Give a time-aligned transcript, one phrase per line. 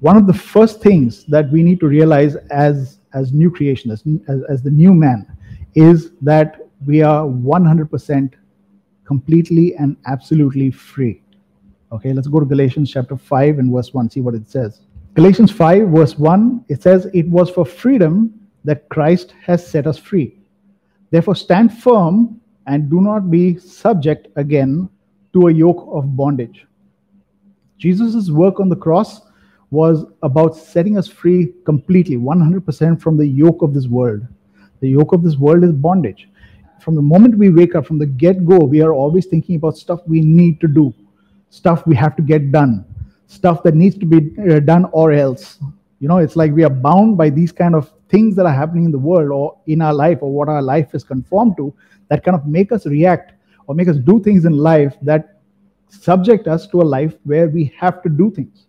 [0.00, 4.04] one of the first things that we need to realize as as new creation, as,
[4.28, 5.26] as, as the new man,
[5.74, 8.34] is that we are 100%
[9.04, 11.22] completely and absolutely free.
[11.92, 14.82] Okay, let's go to Galatians chapter 5 and verse 1, see what it says.
[15.14, 18.32] Galatians 5, verse 1, it says, It was for freedom
[18.64, 20.38] that Christ has set us free.
[21.10, 24.88] Therefore, stand firm and do not be subject again
[25.32, 26.66] to a yoke of bondage.
[27.78, 29.22] Jesus' work on the cross
[29.70, 34.22] was about setting us free completely, 100% from the yoke of this world.
[34.80, 36.28] The yoke of this world is bondage.
[36.80, 39.76] From the moment we wake up, from the get go, we are always thinking about
[39.76, 40.92] stuff we need to do,
[41.50, 42.84] stuff we have to get done,
[43.26, 45.58] stuff that needs to be uh, done or else.
[46.00, 48.86] You know, it's like we are bound by these kind of things that are happening
[48.86, 51.72] in the world or in our life or what our life is conformed to
[52.08, 53.34] that kind of make us react
[53.66, 55.40] or make us do things in life that
[55.88, 58.66] subject us to a life where we have to do things.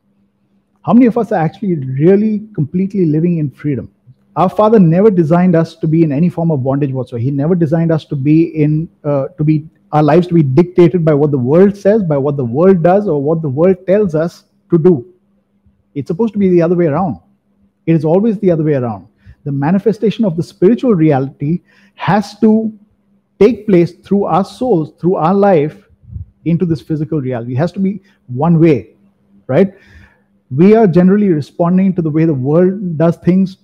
[0.83, 3.91] How many of us are actually really completely living in freedom?
[4.35, 7.21] Our Father never designed us to be in any form of bondage whatsoever.
[7.21, 11.03] He never designed us to be in uh, to be our lives to be dictated
[11.03, 14.15] by what the world says, by what the world does, or what the world tells
[14.15, 15.05] us to do.
[15.93, 17.19] It's supposed to be the other way around.
[17.85, 19.07] It is always the other way around.
[19.43, 21.61] The manifestation of the spiritual reality
[21.95, 22.71] has to
[23.39, 25.89] take place through our souls, through our life,
[26.45, 27.53] into this physical reality.
[27.53, 28.91] It has to be one way,
[29.47, 29.73] right?
[30.55, 33.57] We are generally responding to the way the world does things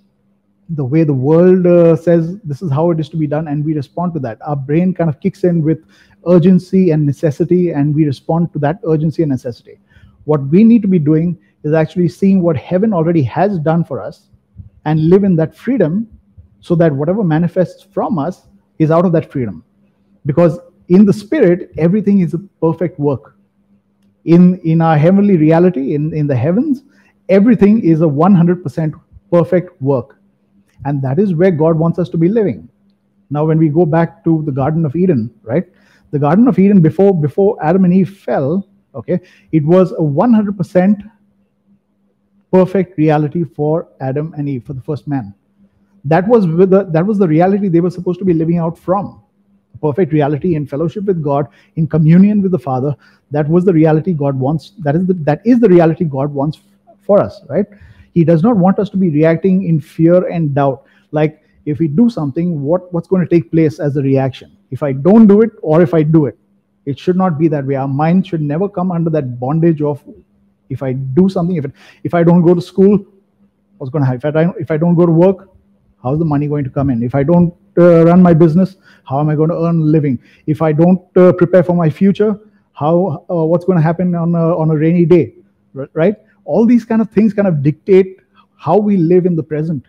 [0.71, 3.63] the way the world uh, says this is how it is to be done and
[3.63, 4.38] we respond to that.
[4.41, 5.85] Our brain kind of kicks in with
[6.27, 9.80] urgency and necessity and we respond to that urgency and necessity.
[10.25, 14.02] What we need to be doing is actually seeing what heaven already has done for
[14.02, 14.27] us
[14.83, 16.08] and live in that freedom
[16.59, 19.63] so that whatever manifests from us is out of that freedom.
[20.25, 23.36] Because in the spirit everything is a perfect work
[24.28, 26.83] in in our heavenly reality in in the heavens
[27.30, 28.94] everything is a 100%
[29.31, 30.17] perfect work.
[30.86, 32.70] And that is where god wants us to be living.
[33.30, 35.66] Now when we go back to the garden of eden right?
[36.11, 39.20] The garden of eden before before adam and eve fell okay
[39.52, 41.11] it was a 100%
[42.52, 45.33] perfect reality for adam and eve for the first man.
[46.05, 49.21] That was the, that was the reality they were supposed to be living out from
[49.77, 52.95] perfect reality in fellowship with God, in communion with the Father.
[53.32, 54.71] That was the reality God wants.
[54.80, 56.60] That is the, that is the reality God wants
[57.02, 57.65] for us, right?
[58.14, 60.86] He does not want us to be reacting in fear and doubt.
[61.11, 64.55] Like if we do something, what, what's going to take place as a reaction?
[64.71, 66.37] If I don't do it or if I do it,
[66.86, 67.76] it should not be that way.
[67.76, 70.04] Our mind should never come under that bondage of
[70.70, 71.71] if I do something, if it,
[72.04, 73.05] if I don't go to school,
[73.77, 74.30] what's going to happen?
[74.30, 75.49] If I, if I don't go to work,
[76.02, 77.04] how's the money going to come in?
[77.04, 80.20] If I don't uh, run my business how am i going to earn a living?
[80.45, 82.39] If i don't uh, prepare for my future
[82.73, 85.33] how uh, what's going to happen on a, on a rainy day
[85.93, 86.16] right?
[86.45, 88.20] All these kind of things kind of dictate
[88.55, 89.86] how we live in the present.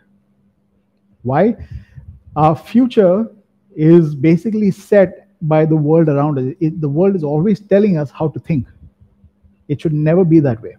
[1.22, 1.56] Why?
[2.36, 3.30] Our future
[3.74, 6.54] is basically set by the world around us.
[6.60, 8.66] It, the world is always telling us how to think.
[9.68, 10.76] It should never be that way